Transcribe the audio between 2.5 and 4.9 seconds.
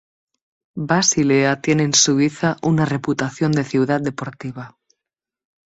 una reputación de ciudad deportiva.